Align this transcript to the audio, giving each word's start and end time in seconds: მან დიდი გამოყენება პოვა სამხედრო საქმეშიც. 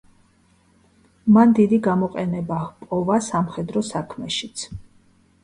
მან 1.35 1.53
დიდი 1.59 1.79
გამოყენება 1.89 2.57
პოვა 2.87 3.19
სამხედრო 3.27 3.85
საქმეშიც. 3.93 4.67